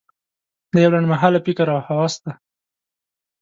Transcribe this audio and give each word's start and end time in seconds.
دا 0.71 0.77
یو 0.83 0.91
لنډ 0.93 1.07
مهاله 1.13 1.39
فکر 1.45 1.67
او 1.73 1.79
هوس 1.87 2.13
دی. 2.23 2.31